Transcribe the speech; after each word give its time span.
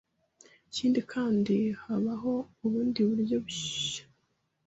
Ikindi 0.69 0.99
kandi, 1.11 1.55
habaho 1.83 2.33
ubundi 2.65 2.99
buryo 3.07 3.35
bushya 3.45 4.03